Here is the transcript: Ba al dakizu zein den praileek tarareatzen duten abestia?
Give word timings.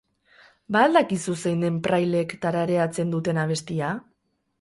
Ba 0.75 0.79
al 0.85 0.95
dakizu 0.97 1.35
zein 1.43 1.61
den 1.65 1.77
praileek 1.87 2.33
tarareatzen 2.47 3.13
duten 3.17 3.43
abestia? 3.43 3.93